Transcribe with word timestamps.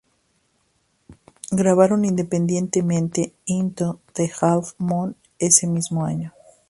Grabaron 1.51 2.05
independientemente 2.05 3.35
"Into 3.45 3.99
the 4.15 4.31
Half 4.41 4.73
Moon" 4.79 5.15
ese 5.37 5.67
mismo 5.67 6.03
año. 6.03 6.33